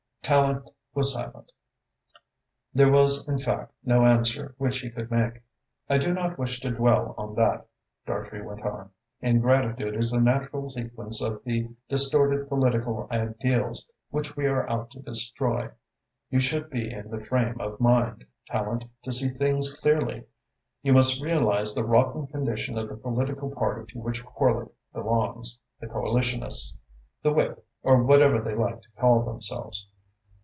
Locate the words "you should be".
16.29-16.91